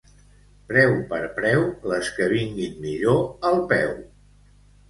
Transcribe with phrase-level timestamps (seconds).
[0.71, 1.61] Preu per preu,
[1.93, 3.97] les que vinguin millor al peu.